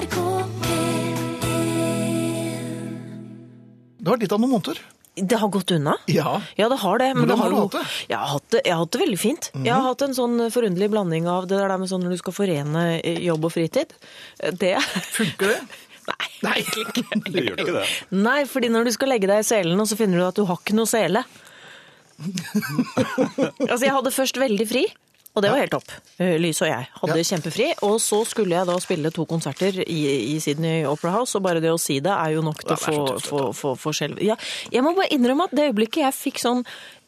[0.00, 0.16] NRK
[0.64, 1.28] P1
[4.00, 4.78] Det har vært litt av noen måneder.
[5.20, 5.96] Det har gått unna?
[6.08, 6.38] Ja.
[6.56, 7.08] Ja, det har det.
[7.18, 7.82] Men Hvordan det har du hatt det?
[7.82, 8.06] Mhm.
[8.08, 9.50] Jeg har hatt det, jeg har hatt det veldig fint.
[9.66, 12.36] Jeg har hatt en sånn forunderlig blanding av det der med sånn når du skal
[12.36, 12.84] forene
[13.26, 13.92] jobb og fritid.
[14.62, 14.72] Det
[15.18, 15.60] Funker det?
[16.46, 17.20] Nei, egentlig ikke.
[17.34, 17.84] Det gjør ikke det.
[18.24, 20.46] Nei, fordi når du skal legge deg i selen, og så finner du at du
[20.48, 21.20] har ikke noe sele.
[23.68, 24.86] altså, jeg hadde først veldig fri.
[25.36, 25.92] Og det var helt topp.
[26.18, 27.22] Eh, Lys og jeg hadde Ja.
[27.22, 27.66] kjempefri.
[27.86, 31.60] Og så skulle jeg da spille to konserter i, i Sydney Opera House, og bare
[31.62, 34.18] det å si det er jo nok til å Ja, få, få, få, få skjelv.
[34.26, 34.34] Ja,
[34.72, 36.64] jeg må bare innrømme at det øyeblikket jeg fikk sånn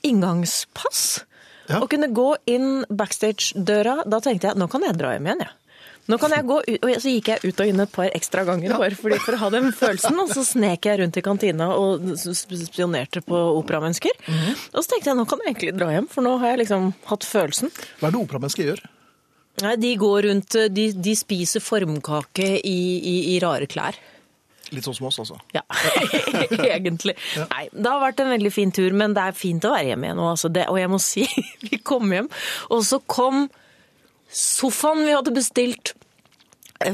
[0.07, 1.25] inngangspass,
[1.69, 1.79] Ja.
[1.81, 5.51] og kunne gå inn backstage-døra, da tenkte jeg nå kan jeg dra hjem igjen, jeg.
[6.11, 8.43] Nå kan jeg gå ut, og så gikk jeg ut og inn et par ekstra
[8.47, 11.69] ganger bare fordi, for å ha den følelsen, og så snek jeg rundt i kantina
[11.79, 14.19] og spionerte på operamennesker.
[14.73, 16.91] Og så tenkte jeg nå kan jeg egentlig dra hjem, for nå har jeg liksom
[17.07, 17.71] hatt følelsen.
[18.01, 18.83] Hva er det operamennesker gjør?
[19.63, 23.99] Nei, de går rundt, de, de spiser formkake i, i, i rare klær.
[24.73, 25.37] Litt sånn som oss, altså.
[25.53, 25.63] Ja,
[26.75, 27.15] egentlig.
[27.37, 30.09] Nei, det har vært en veldig fin tur, men det er fint å være hjemme
[30.09, 30.31] igjen nå.
[30.33, 31.27] Altså det, og jeg må si,
[31.69, 32.31] vi kom hjem,
[32.73, 33.45] og så kom
[34.33, 35.92] sofaen vi hadde bestilt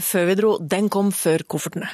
[0.04, 1.88] før vi dro, den kom før koffertene.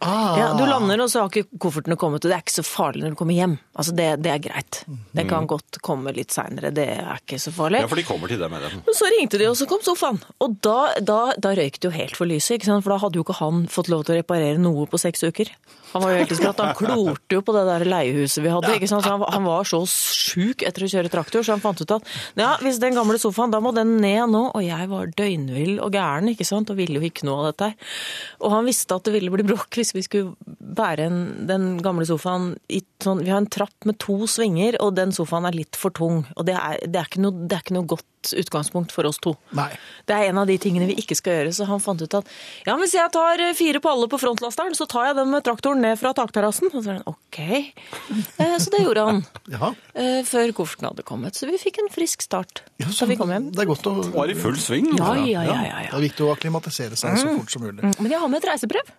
[0.00, 2.64] Ah, Ja, du lander, og så har ikke koffertene kommet, og det er ikke så
[2.64, 3.58] farlig når du kommer hjem.
[3.76, 4.78] Altså, det, det er greit.
[5.16, 7.82] Det kan godt komme litt seinere, det er ikke så farlig.
[7.84, 8.80] Ja, for de kommer til deg med den.
[8.96, 10.22] Så ringte de, og så kom sofaen.
[10.40, 12.86] Og da, da, da røyk det jo helt for lyset, ikke sant?
[12.86, 15.52] for da hadde jo ikke han fått lov til å reparere noe på seks uker.
[15.90, 16.60] Han var jo helt skratt.
[16.62, 18.68] Han klorte jo på det der leiehuset vi hadde.
[18.78, 19.02] ikke sant?
[19.02, 22.06] Så han, han var så sjuk etter å kjøre traktor, så han fant ut at
[22.38, 24.44] ja, hvis den gamle sofaen, da må den ned nå.
[24.54, 27.72] Og jeg var døgnvill og gæren, ikke sant, og ville jo ikke noe av dette
[27.72, 27.90] her.
[28.38, 30.34] Og han visste at det ville bli bråk hvis vi skulle
[30.80, 34.94] bære en, den gamle sofaen i sånn Vi har en trapp med to svinger, og
[34.98, 36.22] den sofaen er litt for tung.
[36.36, 39.16] Og det er, det er, ikke, noe, det er ikke noe godt utgangspunkt for oss
[39.24, 39.32] to.
[39.56, 39.70] Nei.
[40.04, 42.28] Det er en av de tingene vi ikke skal gjøre, så han fant ut at
[42.68, 45.80] ja, hvis jeg tar eh, fire paller på frontlasteren, så tar jeg den med traktoren
[45.80, 46.68] ned fra takterrassen.
[46.68, 47.40] Og så sa han ok.
[48.36, 49.22] Eh, Så det gjorde han.
[49.56, 49.72] Ja.
[49.96, 51.34] eh, Før kofferten hadde kommet.
[51.40, 53.48] Så vi fikk en frisk start Ja, så da vi kom hjem.
[53.56, 54.92] Det er godt å Var i full sving.
[54.98, 55.24] Ja, altså.
[55.32, 55.60] ja, ja.
[55.66, 57.80] ja, Det er viktig å akklimatisere seg så fort som mulig.
[57.96, 58.92] Men jeg har med et reisebrev.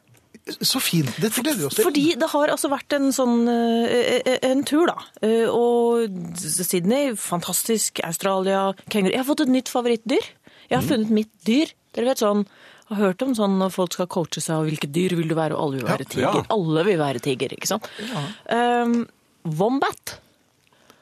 [0.61, 1.09] Så fint.
[1.21, 1.85] Dette gleder vi oss til.
[1.85, 4.95] Fordi det har altså vært en sånn eh, eh, en tur, da.
[5.21, 6.09] Eh, Og
[6.41, 8.01] Sydney, fantastisk.
[8.07, 9.13] Australia, kenguru.
[9.13, 10.25] Jeg har fått et nytt favorittdyr.
[10.71, 11.71] Jeg har funnet mitt dyr.
[11.93, 12.45] Dere vet sånn
[12.91, 15.55] har hørt om sånn når folk skal coache seg, og hvilket dyr vil du være,
[15.55, 16.41] og alle vil være Ja, tiger.
[16.41, 16.43] ja.
[16.57, 17.87] Alle vil være tiger, ikke sant?
[18.51, 18.97] Um,
[19.47, 20.17] Wombat.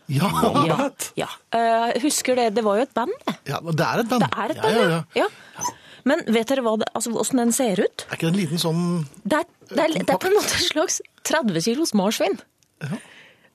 [0.10, 0.30] Ja.
[0.68, 0.78] Ja.
[1.18, 1.28] ja.
[1.54, 3.36] Uh, husker det, det var jo et band, det.
[3.50, 4.26] ja, det er et band.
[4.26, 5.26] Det er et ja, band, ja, ja.
[5.26, 5.74] ja.
[6.08, 8.06] Men vet dere hva det, altså, hvordan den ser ut?
[8.08, 8.84] Er ikke det en liten sånn
[9.24, 12.40] Det er, det er, det er på en måte en slags 30 kilos marsvin.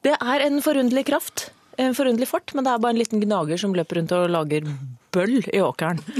[0.05, 1.49] Det er en forunderlig kraft,
[1.81, 4.69] en forunderlig fart, men det er bare en liten gnager som løper rundt og lager
[5.15, 6.01] bøll i åkeren.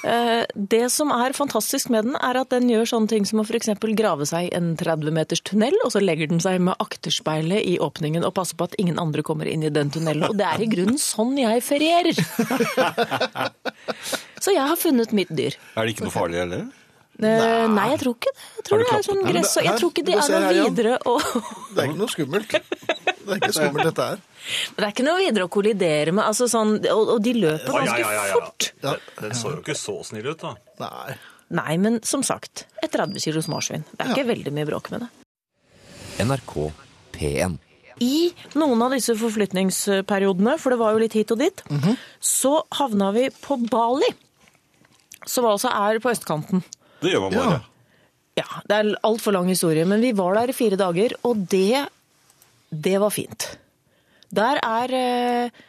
[0.00, 3.44] Eh, Det som er fantastisk med den, er at den gjør sånne ting som å
[3.44, 3.68] f.eks.
[3.98, 8.24] grave seg en 30 meters tunnel, og så legger den seg med akterspeilet i åpningen
[8.24, 10.24] og passer på at ingen andre kommer inn i den tunnelen.
[10.30, 12.16] Og det er i grunnen sånn jeg ferierer.
[14.40, 15.56] Så jeg har funnet mitt dyr.
[15.76, 16.68] Er det ikke noe farlig heller?
[17.20, 17.66] Nei.
[17.68, 18.44] Nei, jeg tror ikke det.
[18.56, 21.14] Jeg tror det er sånn gress, og jeg tror ikke de er noe videre å
[21.20, 22.54] Det er ikke noe skummelt.
[22.54, 24.22] Det er ikke skummelt, dette her.
[24.78, 28.30] Det er ikke noe videre å kollidere med, altså sånn, og, og de løper ganske
[28.32, 28.70] fort.
[28.86, 28.94] Ja.
[29.20, 30.54] Den så jo ikke så snill ut, da.
[30.80, 31.18] Nei.
[31.60, 33.84] Nei, men som sagt, et 30 kilos marsvin.
[33.92, 35.10] Det er ikke veldig mye bråk med det.
[36.24, 36.56] NRK
[37.18, 37.58] P1.
[38.00, 41.62] I noen av disse forflytningsperiodene, for det var jo litt hit og dit,
[42.24, 44.08] så havna vi på Bali,
[45.30, 46.64] som altså er på østkanten.
[47.00, 47.60] Det gjør man bare.
[48.38, 51.86] Ja, det er altfor lang historie, men vi var der i fire dager, og det,
[52.70, 53.48] det var fint.
[54.34, 55.62] Der er, eh,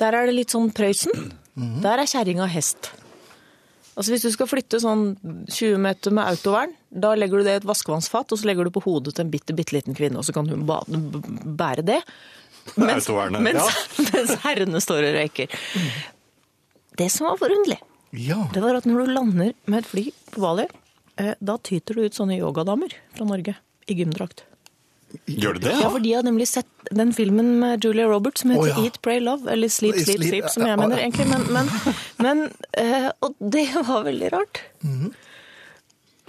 [0.00, 1.28] der er det litt sånn Prøysen.
[1.56, 2.90] Der er kjerringa hest.
[3.96, 5.14] Altså Hvis du skal flytte sånn
[5.48, 8.74] 20 meter med autovern, da legger du det i et vaskevannsfat, og så legger du
[8.74, 12.02] på hodet til en bitte, bitte liten kvinne, og så kan hun bære det.
[12.76, 13.68] Mens, mens, ja.
[14.10, 15.56] mens herrene står og røyker.
[17.00, 17.78] Det som var forunderlig,
[18.14, 18.46] Ja.
[18.54, 20.66] det var at når du lander med et fly på Bali,
[21.20, 23.56] eh, da tyter det ut sånne yogadamer fra Norge
[23.86, 24.44] i gymdrakt.
[25.26, 25.74] Gjør det det?
[25.80, 28.84] Ja, for de har nemlig sett den filmen med Julia Roberts som heter oh, ja.
[28.84, 31.70] Eat, Pray, Love, eller Sleep, Sleep, Sleep, som jeg mener egentlig, men, men,
[32.22, 32.42] men
[32.72, 34.62] eh, Og det var veldig rart.
[34.82, 35.14] Mhm.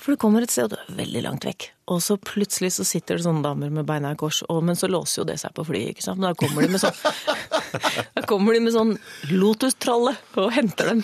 [0.07, 2.85] For du kommer et sted, og du er veldig langt vekk, og så plutselig så
[2.87, 5.51] sitter det sånne damer med beina i kors, og, men så låser jo det seg
[5.51, 6.23] på flyet, ikke sant?
[6.23, 6.95] Da kommer de med sånn
[8.15, 8.93] Da kommer de med sånn
[9.33, 11.03] lotustralle og henter dem.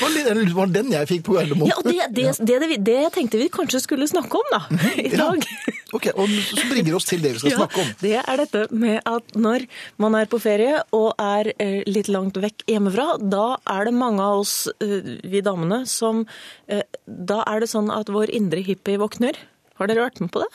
[0.00, 1.68] Det var den jeg fikk på Gardermoen.
[1.68, 4.62] Ja, og det, det, det, det, tenkte vi kanskje skulle snakke om da,
[4.96, 5.44] i dag.
[5.92, 7.92] Ok, og Så bringer oss til det vi skal snakke om.
[8.00, 9.66] det er dette med at når
[10.02, 14.24] man er på ferie og er eh, litt langt vekk hjemmefra, da er det mange
[14.24, 16.24] av oss, eh, vi damene, som
[16.68, 19.36] eh, Da er det sånn at vår indre hippie våkner.
[19.78, 20.50] Har dere vært med på det?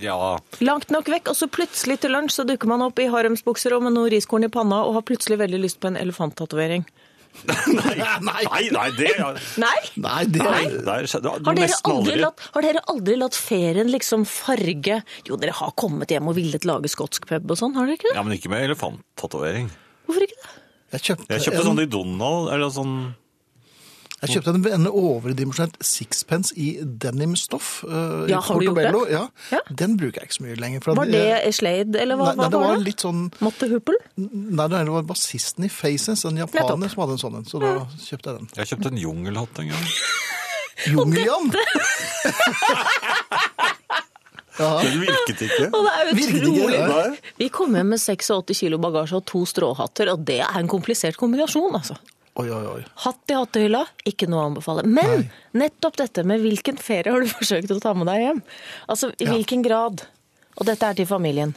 [0.00, 0.38] Ja.
[0.60, 3.84] Langt nok vekk, og så plutselig til lunsj så dukker man opp i haremsbukser og
[3.86, 6.84] med noe riskorn i panna og har plutselig veldig lyst på en elefanttatovering.
[7.44, 9.10] Nei, nei, nei, det
[9.60, 9.78] Nei?
[10.00, 10.62] Nei, det Nei.
[10.86, 12.14] Der, er, det Har dere, aldri aldri.
[12.22, 16.64] latt, har dere aldri latt ferien liksom farge Jo, dere har kommet hjem og villet
[16.68, 18.14] lage skotsk pub og sånn, har dere ikke det?
[18.16, 19.68] Ja, men ikke med elefanttatovering.
[20.06, 20.54] Hvorfor ikke det?
[20.94, 22.96] Jeg kjøpte, Jeg kjøpte en, sånn i Donald, eller sånn
[24.26, 27.84] jeg kjøpte en, en overdimensjonert sixpence i denimstoff.
[27.84, 29.12] Uh, Ja, har du gjort det?
[29.12, 29.22] Ja.
[29.52, 29.60] Ja.
[29.70, 30.80] Den bruker jeg ikke så mye lenger.
[30.84, 32.84] for Var det Slade, eller hva, Nei, nei, det var var det?
[32.88, 33.98] litt sånn Motte Huppel?
[34.16, 36.90] Nei, det var bassisten i Faces, en japaner Nettopp.
[36.94, 37.48] som hadde en sånn en.
[37.48, 38.48] Så da kjøpte jeg den.
[38.60, 39.88] Jeg kjøpte en jungelhatt en gang.
[40.90, 41.52] Jungeljan!
[44.54, 45.66] Den virket ikke.
[45.74, 47.18] Og det er Virket ikke, utrolig.
[47.40, 51.18] Vi kom hjem med 86 kilo bagasje og to stråhatter, og det er en komplisert
[51.18, 51.96] kombinasjon, altså.
[52.34, 52.80] Oi, oi, oi.
[53.04, 54.82] Hatt i hattehylla, ikke noe å anbefale.
[54.90, 58.40] Men nettopp dette med hvilken ferie har du forsøkt å ta med deg hjem?
[58.90, 60.02] Altså, i hvilken grad?
[60.58, 61.54] Og dette er til familien.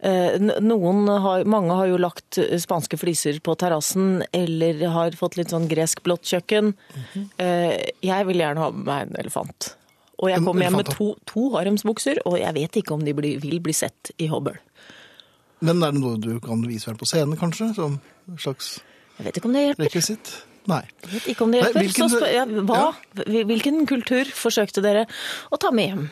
[0.00, 5.36] Eh, Noen har, mange har jo lagt eh, spanske fliser på terrassen, eller har fått
[5.38, 6.72] litt sånn gresk blått kjøkken.
[7.38, 9.74] Eh, Jeg vil gjerne ha med meg en elefant.
[10.20, 13.38] Og jeg kommer hjem med to, to haremsbukser, og jeg vet ikke om de blir,
[13.40, 14.58] vil bli sett i Hobøl.
[15.64, 17.70] Men er det noe du kan vise frem på scenen, kanskje?
[17.76, 18.78] Som en slags
[19.20, 19.84] Jeg vet ikke om det hjelper.
[19.90, 20.30] rekvisitt?
[20.70, 20.80] Nei.
[21.04, 21.84] Jeg vet ikke om det Nei, hjelper.
[21.84, 22.94] hvilken- Så spør ja, hva,
[23.50, 25.06] Hvilken kultur forsøkte dere
[25.52, 26.10] å ta med hjem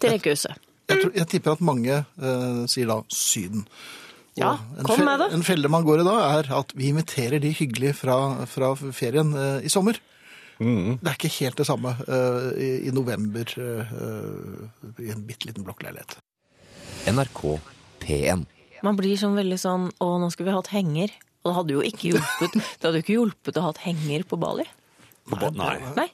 [0.00, 0.56] til rekehuset?
[0.88, 3.66] Jeg, tror, jeg tipper at mange uh, sier da Syden.
[4.36, 5.32] Og Ja, kom med det.
[5.34, 9.32] En felle man går i da, er at vi inviterer de hyggelige fra, fra ferien
[9.34, 9.98] uh, i sommer.
[10.60, 10.98] Mm.
[11.02, 13.44] Det er ikke helt det samme uh, i, i november
[15.00, 16.16] i en bitte liten blokkleilighet.
[17.10, 17.58] NRK
[18.00, 18.46] P1.
[18.84, 21.12] Man blir sånn veldig sånn Å, nå skulle vi hatt henger.
[21.46, 24.24] Og det hadde jo ikke hjulpet, det hadde jo ikke hjulpet å ha et henger
[24.26, 24.66] på Bali.
[25.30, 25.76] På Nei.
[25.94, 26.08] Nei.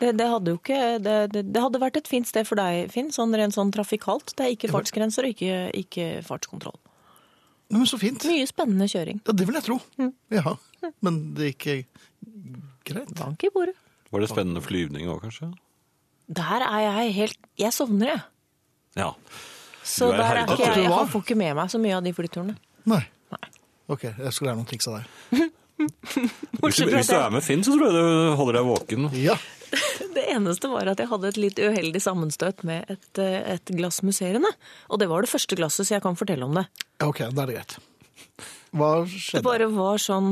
[0.00, 2.90] Det, det hadde jo ikke det, det, det hadde vært et fint sted for deg,
[2.94, 4.34] Finn, sånn rent sånn trafikalt.
[4.38, 6.76] Det er ikke fartsgrenser og ikke, ikke fartskontroll.
[7.70, 8.26] Nei, Men så fint.
[8.28, 9.22] Mye spennende kjøring.
[9.26, 9.78] Ja, det vil jeg tro.
[9.98, 10.12] Mm.
[10.34, 10.56] Ja,
[11.02, 11.88] Men det gikk
[12.84, 13.14] greit.
[13.18, 13.78] Bank i bordet.
[14.14, 15.50] Var det spennende flyvning òg, kanskje?
[16.34, 18.22] Der er jeg helt Jeg sovner, jeg.
[19.00, 19.10] Ja.
[19.84, 20.84] Så er der er ikke jeg.
[20.86, 22.54] Jeg får ikke med meg så mye av de flyturene.
[22.88, 23.02] Nei.
[23.92, 25.50] Ok, jeg skal lære noen triks av deg.
[25.74, 29.08] Hvis, du- hvis du er med Finn, så tror jeg du holder deg våken.
[29.18, 29.34] Ja.
[30.14, 33.98] Det eneste var at jeg hadde et litt uheldig sammenstøt med et, eh, et glass
[34.06, 34.48] musserende.
[34.88, 36.62] Og det var det første glasset, så jeg kan fortelle om det.
[37.02, 37.74] Ok, da er det greit.
[38.70, 39.40] Hva skjedde?
[39.40, 40.30] Det bare var sånn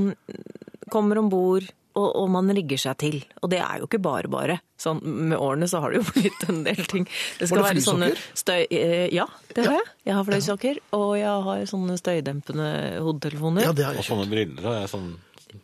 [0.94, 3.16] Kommer om bord, og, og man rigger seg til.
[3.42, 4.56] Og det er jo ikke bare bare.
[4.80, 5.00] Sånn,
[5.30, 7.04] med årene så har det jo blitt en del ting.
[7.38, 8.08] Det skal det være sånne
[8.38, 8.62] støy...
[8.70, 9.90] eh, Ja, det har jeg.
[10.08, 12.70] Jeg har fløysokker, og jeg har sånne støydempende
[13.04, 13.68] hodetelefoner.
[13.68, 14.64] Ja, det har Og sånne briller.
[14.72, 15.12] Og jeg sånn...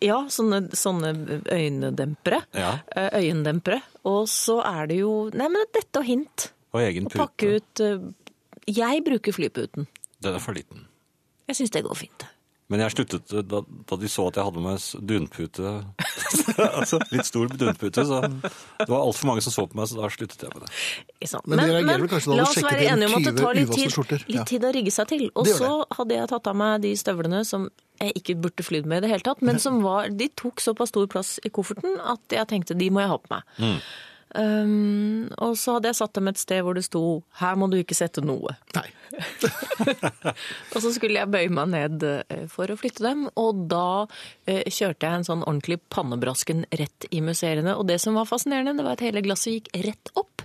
[0.04, 1.14] Ja, sånne, sånne
[1.48, 2.42] øynedempere.
[2.52, 2.74] Ja.
[2.92, 3.80] Eh, Øyendempere.
[4.08, 6.50] Og så er det jo Nei, men dette og hint.
[6.76, 8.02] Og egen Å pakke ut eh,
[8.68, 9.88] Jeg bruker flyputen.
[10.20, 10.84] Den er for liten.
[11.48, 12.26] Jeg syns det går fint.
[12.68, 15.70] Men jeg sluttet da, da de så at jeg hadde med dunpute.
[16.80, 20.10] altså, litt stor dunpute, så det var altfor mange som så på meg, så da
[20.12, 20.72] sluttet jeg med det.
[21.48, 22.06] Men, men, Men
[22.38, 25.10] la oss være enige om at det tar litt tid, litt tid å rigge seg
[25.12, 25.28] til.
[25.38, 29.00] Og så hadde jeg tatt av meg de støvlene som jeg ikke burde flydd med
[29.00, 32.38] i det hele tatt, men som var, de tok såpass stor plass i kofferten at
[32.38, 33.56] jeg tenkte de må jeg ha på meg.
[33.58, 33.80] Mm.
[34.36, 37.78] Um, og så hadde jeg satt dem et sted hvor det sto 'her må du
[37.80, 38.56] ikke sette noe'.
[38.76, 38.88] Nei.
[40.74, 44.62] Og så skulle jeg bøye meg ned eh, for å flytte dem, og da uh,
[44.68, 47.72] kjørte jeg en sånn ordentlig pannebrasken rett i museene.
[47.74, 50.44] Og det som var fascinerende, det var at hele glasset gikk rett opp,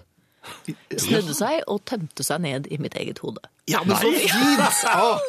[0.96, 3.44] snudde seg og tømte seg ned i mitt eget hode.
[3.72, 4.82] Ja, men så fint!
[4.92, 5.20] Ah,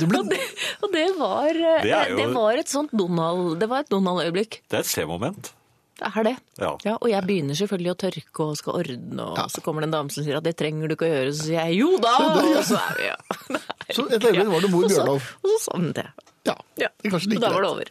[0.00, 0.18] det ble...
[0.22, 0.40] Og det,
[0.82, 4.62] og det var, eh, Det er jo- det var et sånt Donald, det Donald-øyeblikk.
[4.70, 5.52] Det er et se-moment.
[5.96, 6.34] Det er det.
[6.60, 6.74] Ja.
[7.00, 10.12] og jeg begynner selvfølgelig å tørke og skal ordne, og så kommer det en dame
[10.12, 12.12] som sier at det trenger du ikke å gjøre, så sier jeg jo da!
[12.56, 13.16] Og så er vi, ja.
[13.96, 15.28] Så et øyeblikk var det mor Bjørnov.
[15.40, 16.12] Og så sovnet jeg.
[16.46, 16.88] Ja, Ja.
[17.02, 17.90] det kanskje like da var det over.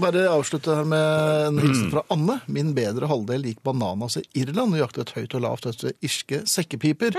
[0.00, 2.38] Bare avslutte her med en hilsen fra Anne.
[2.52, 7.16] Min bedre halvdel gikk bananas i Irland og jaktet høyt og lavt etter irske sekkepiper.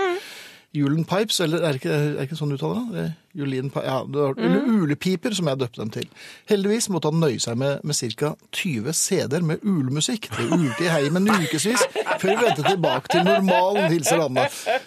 [0.72, 3.08] Julen Pipes, eller er det ikke, er det ikke sånn du uttaler det?
[3.36, 6.08] Julin ja, det var, eller Ulepiper, som jeg døpte dem til.
[6.50, 8.34] Heldigvis måtte han nøye seg med, med ca.
[8.52, 10.28] 20 CD-er med ulemusikk.
[10.36, 11.86] Det ulte i heimen ukevis
[12.20, 14.44] før vi vendte tilbake til normalen, hilser Anne.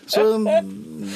[0.10, 1.10] Så mm,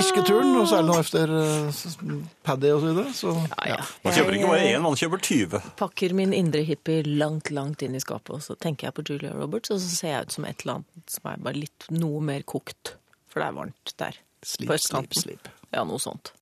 [0.00, 3.16] Irske-turen, og særlig nå efter uh, Paddy og så videre.
[3.16, 3.80] Så Ja, ja.
[4.04, 5.58] Man kjøper ikke bare én, man kjøper 20.
[5.60, 9.06] eh, pakker min indre hippie langt, langt inn i skapet, og så tenker jeg på
[9.08, 11.88] Julia Roberts, og så ser jeg ut som et eller annet som er bare litt
[11.92, 12.99] noe mer kokt.
[13.30, 14.18] For det er varmt der.
[14.42, 15.48] sleep, slip, sleep, sleep.
[15.70, 16.32] Ja, noe sånt.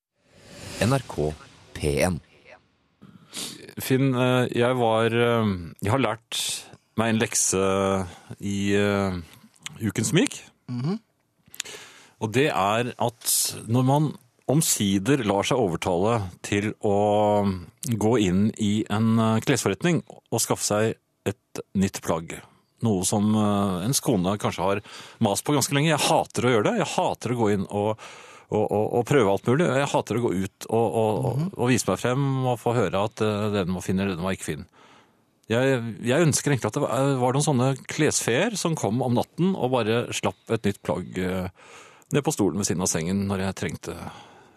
[0.80, 1.35] NRK
[1.76, 2.21] P1.
[3.78, 5.50] Finn, eh, jeg var eh,
[5.85, 6.38] Jeg har lært
[6.99, 7.61] meg en lekse
[8.40, 10.40] i ukens uken som gikk.
[12.18, 13.35] Og det er at
[13.71, 14.09] når man
[14.50, 17.47] omsider lar seg overtale til å
[17.87, 20.97] gå inn i en klesforretning og skaffe seg
[21.28, 22.40] et nytt plagg.
[22.87, 24.80] Noe som eh, ens kone kanskje har
[25.25, 25.92] mast på ganske lenge.
[25.92, 26.78] Jeg hater å gjøre det.
[26.82, 28.08] Jeg hater å gå inn og,
[28.49, 29.68] og, og, og prøve alt mulig.
[29.80, 30.99] Jeg hater å gå ut og,
[31.54, 34.38] og vise meg frem og få høre at eh, den var fin eller den var
[34.38, 34.68] ikke fin.
[35.49, 39.73] Jeg, jeg ønsker egentlig at det var, noen sånne klesfeer som kom om natten og
[39.73, 41.49] bare slapp et nytt plagg eh,
[42.12, 43.97] ned på stolen ved siden av sengen når jeg trengte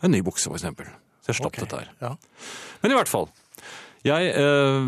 [0.02, 0.90] en ny bukse, eksempel.
[1.22, 1.94] Så jeg slapp okay, dette her.
[2.02, 2.12] Ja.
[2.84, 3.30] Men i hvert fall.
[4.04, 4.88] Jeg eh,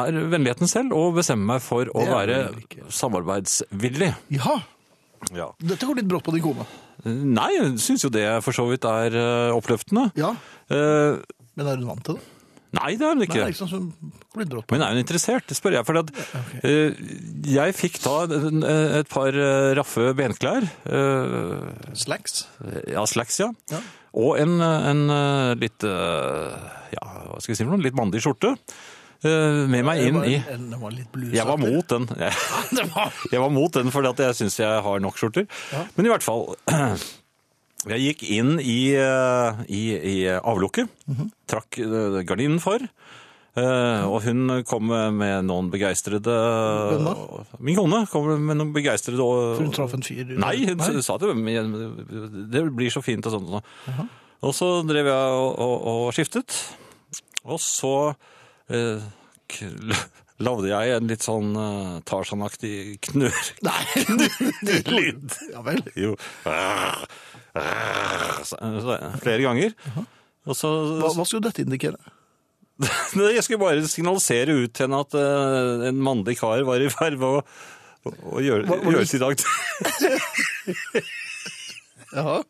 [0.00, 2.86] er vennligheten selv og bestemmer meg for å Det er være ikke.
[2.88, 4.14] samarbeidsvillig.
[4.30, 4.56] ja,
[5.34, 5.50] Ja.
[5.60, 6.64] dette går litt brått på din kone.
[7.04, 10.10] Nei, jeg syns jo det for så vidt er eh, oppløftende.
[10.16, 10.34] Ja,
[10.68, 11.20] Eh,
[11.54, 12.22] men er hun vant til det?
[12.74, 13.44] nei, det er hun Nei, ikke.
[13.52, 13.84] ikke sånn som
[14.34, 14.74] går litt brått på.
[14.74, 15.86] Men er hun interessert, det spør jeg.
[15.86, 16.10] For at,
[16.64, 16.90] eh,
[17.46, 18.64] jeg fikk da en-
[18.98, 20.66] et par eh, raffe benklær.
[20.84, 22.46] eh, Slacks.
[22.88, 23.52] ja, slacks, ja.
[23.70, 23.78] Ja.
[24.16, 26.54] Og en, en eh, litt eh,
[26.96, 27.84] Ja, hva skal jeg si for noe?
[27.84, 28.54] Litt mandig skjorte.
[29.26, 31.36] eh, med meg inn i Den var litt blusete.
[31.36, 32.08] Jeg var mot den.
[33.32, 35.46] Jeg, var mot den fordi jeg syns jeg har nok skjorter.
[35.96, 36.46] Men i hvert fall
[37.92, 40.88] Jeg gikk inn i, i, i avlukket,
[41.46, 42.82] trakk eh, gardinen for.
[43.60, 46.34] Eh, Og hun kom med noen begeistrede
[46.92, 47.14] Hvem da?
[47.60, 50.36] Min kone kom med noen begeistrede For hun traff en fyr.
[50.40, 51.34] Nei, hun sa at det,
[52.52, 53.48] det blir så fint og sånt.
[53.48, 54.06] og -huh.
[54.46, 56.54] Og så drev jeg og, og, og skiftet.
[57.44, 58.14] Og så
[58.70, 59.00] eh,
[60.46, 63.52] lagde jeg en litt sånn uh, Tarzan-aktig knurr.
[63.68, 63.84] Nei,
[64.66, 65.38] det Lyd.
[65.52, 65.82] Ja vel.
[65.96, 66.14] Jo.
[68.44, 68.60] Så-
[69.22, 69.72] Flere ganger.
[70.46, 70.68] Og så
[71.00, 71.96] Hva, hva skulle dette indikere?
[73.36, 77.16] Jeg skulle bare signalisere ut til henne at eh, en mannlig kar var i ferd
[77.20, 77.30] med å,
[78.04, 79.42] å, å gjøre, Hva- gjøre sitt akt.
[82.16, 82.42] Jaha.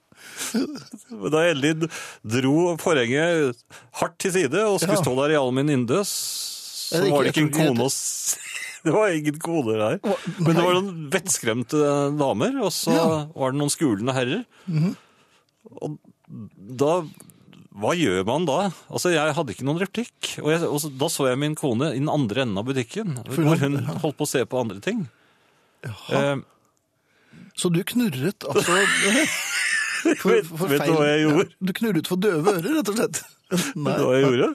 [1.32, 1.86] Da Ellin
[2.26, 3.56] dro forhenget
[4.00, 5.02] hardt til side og skulle Ja.
[5.04, 7.90] stå der i all min ynde, så det var det ikke- en kone å
[8.86, 9.96] Det var ingen koner der.
[10.38, 11.78] Men det var noen vettskremte
[12.20, 13.06] damer, og så Ja.
[13.34, 14.44] Var det noen skulende herrer.
[15.82, 15.96] Og
[16.82, 16.92] da
[17.76, 18.70] Hva gjør man da?
[18.88, 20.30] Altså, Jeg hadde ikke noen replikk.
[20.40, 23.42] Og, jeg, og da så jeg min kone i den andre enden av butikken, For
[23.44, 25.02] hvor hun- holdt på å se på andre ting.
[25.84, 26.36] Eh,
[27.56, 28.64] Så du knurret altså
[30.22, 31.44] for, Vet- vet du hva jeg gjorde?
[31.50, 33.20] Ja, du knurret for døve ører, rett og slett.
[33.76, 33.92] Nei.
[33.92, 34.50] Vet du hva jeg gjorde?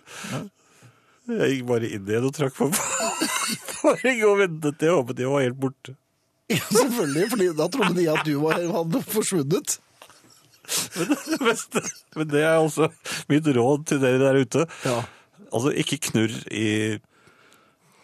[1.31, 2.67] Jeg gikk bare inn igjen og trakk på
[3.81, 5.93] forhenget og ventet til jeg håpet jeg var helt borte.
[6.51, 9.77] Ja, selvfølgelig, for da trodde de at du var, hadde forsvunnet.
[10.97, 11.55] Men,
[12.15, 12.87] men det er altså
[13.31, 14.65] mitt råd til dere der ute.
[14.85, 14.99] Ja.
[15.51, 16.67] Altså, ikke knurr i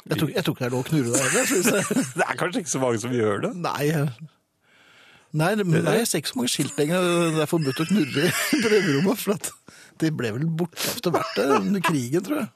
[0.07, 1.93] Jeg tror, jeg tror ikke det er lov å knurre deg heller.
[2.19, 3.53] Det er kanskje ikke så mange som gjør det.
[3.59, 3.87] Nei.
[5.37, 7.07] Nei, det- nei, jeg ser ikke så mange skilt lenger.
[7.35, 9.19] Det er forbudt å knurre i prøverommet.
[9.19, 9.49] For
[10.03, 12.49] det ble vel borte etter hvert det, under krigen, tror jeg.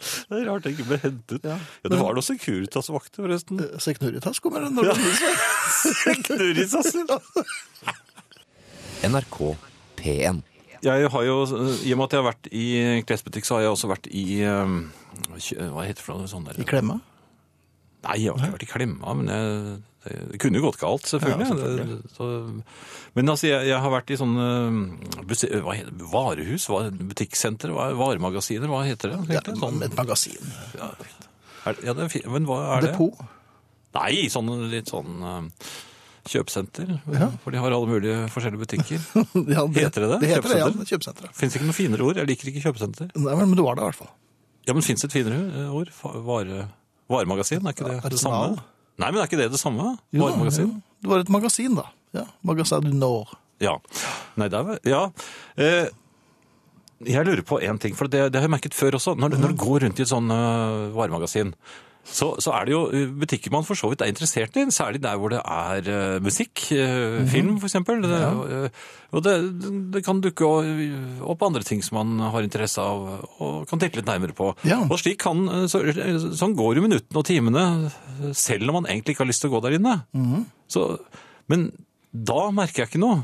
[0.00, 1.44] Det er rart det ikke ble hentet.
[1.44, 1.56] Ja.
[1.84, 3.58] Ja, det var noen Securitas-vakter, forresten.
[3.84, 7.04] Securitas kommer det når det blir sånn.
[9.04, 9.56] NRK
[9.96, 10.40] P1.
[10.80, 11.36] Jeg har jo,
[11.84, 12.64] I og med at jeg har vært i
[13.08, 14.78] klesbutikk, så har jeg også vært i um,
[15.36, 16.48] Hva heter det for noe sånt?
[16.48, 16.60] der?
[16.60, 16.96] I klemma?
[18.06, 21.44] Nei, jeg har ikke vært i klemma, men jeg, det, kunne jo gått galt, selvfølgelig.
[21.44, 21.98] Ja, selvfølgelig.
[21.98, 22.28] Det, så,
[23.18, 24.46] men altså, jeg, jeg har vært i sånne
[25.28, 26.08] buse- hva heter, det?
[26.14, 26.64] varehus,
[27.12, 29.36] butikksenter, varemagasiner, hva heter det?
[29.36, 29.44] Ja?
[29.60, 30.48] Sånn, et magasin.
[30.80, 32.94] er, ja, det er men hva er det?
[32.94, 33.20] Depot.
[34.00, 35.20] Nei, sånn, litt sånn
[36.30, 36.90] kjøpesenter,
[37.42, 39.04] for de har alle mulige forskjellige butikker.
[39.54, 40.18] Ja, Heter det det?
[40.22, 40.68] Det heter det, ja.
[40.70, 40.90] Kjøpesenter?
[40.92, 41.32] Kjøpesenter.
[41.40, 43.10] Fins ikke noe finere ord, jeg liker ikke kjøpesenter.
[43.18, 44.10] Nei, men du var det i hvert fall.
[44.68, 45.90] Ja, men fins et finere eh, ord?
[46.26, 46.64] Vare,
[47.10, 48.54] varemagasin, er ikke det det Arsenal.
[48.56, 48.66] samme?
[49.00, 49.94] Nei, men er ikke det det samme?
[50.14, 50.68] Jo, Varemagasin?
[50.68, 50.82] jo.
[51.00, 51.86] Det var et magasin, da.
[52.14, 53.30] Ja, Magasin du når.
[53.62, 53.76] Ja.
[54.40, 55.02] Nei, det er vel Ja.
[55.56, 55.88] Eh,
[57.08, 59.14] jeg lurer på én ting, for det, det har jeg merket før også.
[59.16, 61.54] Når, når du går rundt i et sånn uh, varemagasin,
[62.04, 65.02] så, så er det jo eh, butikker man for så vidt er interessert i, særlig
[65.04, 68.00] der hvor det er eh, musikk, eh, film for eksempel.
[68.02, 68.20] Det,
[68.56, 69.34] eh, og det,
[69.94, 70.48] det kan dukke
[71.20, 74.52] opp andre ting som man har interesse av og kan titte litt nærmere på.
[74.68, 74.80] Ja.
[74.88, 75.82] Og slik kan, så,
[76.38, 77.66] sånn går jo minuttene og timene,
[78.38, 79.98] selv om man egentlig ikke har lyst til å gå der inne.
[80.70, 80.86] Så,
[81.50, 81.68] men
[82.10, 83.22] da merker jeg ikke noe.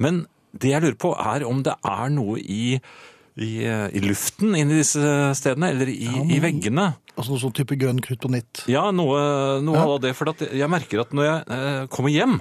[0.00, 0.24] Men
[0.56, 2.80] det jeg lurer på, er om det er noe i,
[3.36, 5.00] i, eh, i luften inni disse
[5.38, 6.94] stedene, eller i, i veggene.
[7.16, 8.64] Altså noe sånn type grønn kryptonitt.
[8.68, 9.84] Ja, noe, noe Ja.
[9.86, 10.14] av det.
[10.16, 12.40] For jeg merker at når jeg eh, kommer hjem,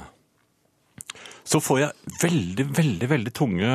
[1.49, 3.69] så får jeg veldig, veldig, veldig tunge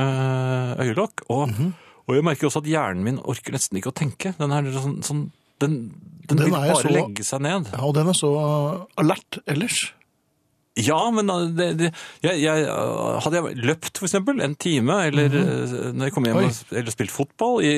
[0.79, 1.25] øyelokk.
[1.29, 1.73] Og, Mhm.
[2.09, 4.35] og jeg merker også at hjernen min orker nesten ikke å tenke.
[4.39, 5.31] Den, er sånn, sånn,
[5.61, 5.91] den,
[6.29, 7.69] den, Den vil bare så- legge seg ned.
[7.73, 9.93] Ja, og den er så uh, alert ellers.
[10.77, 11.89] Ja, men uh, det, det,
[12.25, 16.25] jeg, jeg, uh, hadde jeg løpt for eksempel en time, eller uh, når jeg kom
[16.27, 16.49] hjem Mhm.
[16.51, 16.79] Oi.
[16.81, 17.75] eller spilt fotball i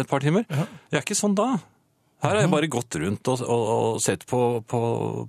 [0.00, 0.64] et par timer, Ja.
[0.90, 1.46] jeg er ikke sånn da.
[2.20, 2.34] Her Mhm.
[2.36, 3.62] har jeg bare gått rundt og, og,
[3.94, 4.80] og sett på, på,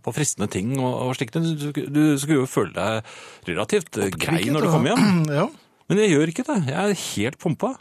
[0.03, 1.37] på fristende ting og, og slikt.
[1.37, 3.05] Du, du skulle jo føle deg
[3.47, 5.05] relativt grei når du kom hjem.
[5.41, 5.45] Ja.
[5.87, 6.57] Men jeg gjør ikke det.
[6.71, 7.75] Jeg er helt pumpa.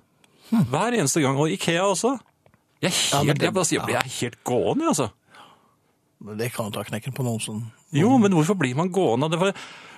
[0.51, 1.37] Hver eneste gang.
[1.39, 2.17] Og Ikea også.
[2.83, 5.09] Jeg er helt, Ja, det- jeg, jeg, jeg er helt gående, altså.
[6.37, 7.61] Det kan ta knekken på noen som
[7.97, 9.31] Jo, men hvorfor blir man gående?
[9.41, 9.51] Var,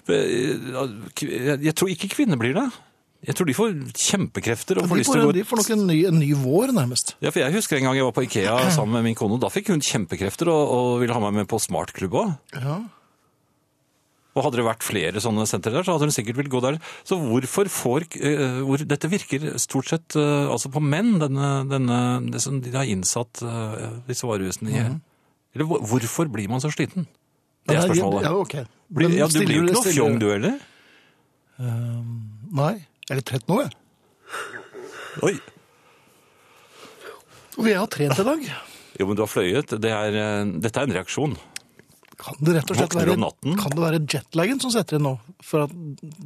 [0.08, 2.70] jeg, jeg tror ikke kvinner blir det.
[3.22, 5.84] Jeg tror de får kjempekrefter og får lyst til å gå de får nok en
[5.86, 7.14] ny, en ny vår, nærmest.
[7.22, 9.38] ja, for Jeg husker en gang jeg var på Ikea sammen med min kone.
[9.42, 12.34] Da fikk hun kjempekrefter og, og ville ha meg med på smartklubb òg.
[12.58, 12.80] Ja.
[14.32, 16.80] Og hadde det vært flere sånne sentre der, så hadde hun sikkert villet gå der.
[17.06, 21.98] Så hvorfor får uh, hvor, Dette virker stort sett uh, altså på menn, denne, denne,
[22.32, 24.86] det som de har innsatt uh, disse varehusene i.
[25.52, 27.06] Eller hvorfor blir man så sliten?
[27.68, 28.26] Det er spørsmålet.
[28.26, 28.56] Ja, ok.
[28.92, 30.58] Blir, ja, du blir jo ikke noe fjong, du heller?
[32.52, 32.74] Nei.
[33.06, 33.72] Jeg er litt trett nå, jeg.
[35.22, 35.32] Oi.
[37.60, 38.44] Og jeg har trent i dag.
[38.98, 39.74] Jo, men du har fløyet.
[39.82, 41.34] Det er, eh, dette er en reaksjon.
[42.22, 43.16] Kan det rett og slett være,
[43.58, 45.16] kan det være jetlagen som setter inn nå?
[45.42, 45.72] For at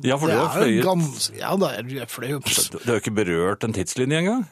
[0.04, 0.82] Ja, for du har fløyet.
[0.84, 1.30] gans...
[1.38, 4.44] Ja, er, jeg fløy Du du har jo ikke berørt en tidslinje engang.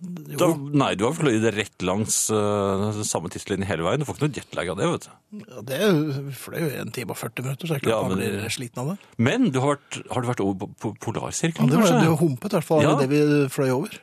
[0.00, 4.00] Du har, nei, du har fløyet rett langs uh, samme tidslinje hele veien.
[4.00, 5.40] Du får ikke noe jetlag av det, vet du.
[5.44, 8.00] Ja, det er vi fløy jo en time og 40 minutter, så jeg klart Ja,
[8.08, 8.96] man men- blir sliten av det.
[9.16, 11.68] Men du har, vært, har du vært over på- Polarsirkelen?
[11.68, 12.00] Ja, det var kanskje?
[12.04, 12.94] det var humpet, i hvert fall, Ja.
[13.00, 13.98] det vi fløy over.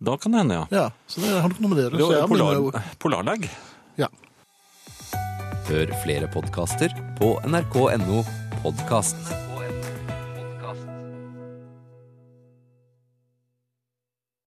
[0.00, 0.66] Da kan det hende, ja.
[0.70, 2.28] Ja, så det har nok noe med det å gjøre.
[2.30, 3.48] polar, polarlag.
[3.98, 4.06] Ja.
[5.68, 8.22] Hør flere podkaster på nrk.no
[8.62, 9.16] podkast.